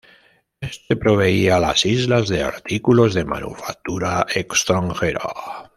[0.59, 5.19] Éste proveía a las Islas de artículos de manufactura extranjera.